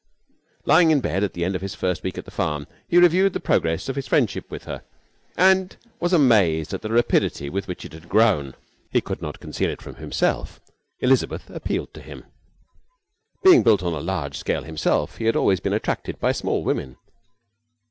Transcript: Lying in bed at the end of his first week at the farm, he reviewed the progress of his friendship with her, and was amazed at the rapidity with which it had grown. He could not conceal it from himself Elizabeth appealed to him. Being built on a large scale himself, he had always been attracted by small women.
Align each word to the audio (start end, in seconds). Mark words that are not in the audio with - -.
Lying 0.65 0.89
in 0.89 0.99
bed 0.99 1.23
at 1.23 1.33
the 1.33 1.45
end 1.45 1.55
of 1.55 1.61
his 1.61 1.75
first 1.75 2.01
week 2.01 2.17
at 2.17 2.25
the 2.25 2.31
farm, 2.31 2.65
he 2.87 2.97
reviewed 2.97 3.33
the 3.33 3.39
progress 3.39 3.87
of 3.87 3.95
his 3.95 4.07
friendship 4.07 4.49
with 4.49 4.63
her, 4.63 4.81
and 5.37 5.77
was 5.99 6.11
amazed 6.11 6.73
at 6.73 6.81
the 6.81 6.89
rapidity 6.91 7.51
with 7.51 7.67
which 7.67 7.85
it 7.85 7.93
had 7.93 8.09
grown. 8.09 8.55
He 8.89 8.99
could 8.99 9.21
not 9.21 9.39
conceal 9.39 9.69
it 9.69 9.79
from 9.79 9.97
himself 9.97 10.59
Elizabeth 11.01 11.51
appealed 11.51 11.93
to 11.93 12.01
him. 12.01 12.25
Being 13.43 13.61
built 13.61 13.83
on 13.83 13.93
a 13.93 13.99
large 13.99 14.39
scale 14.39 14.63
himself, 14.63 15.17
he 15.17 15.25
had 15.25 15.35
always 15.35 15.59
been 15.59 15.71
attracted 15.73 16.19
by 16.19 16.31
small 16.31 16.63
women. 16.63 16.97